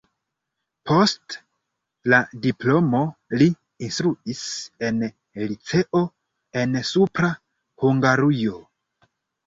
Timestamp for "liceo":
5.45-6.05